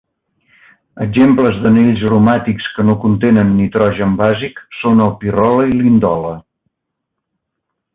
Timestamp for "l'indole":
5.81-6.37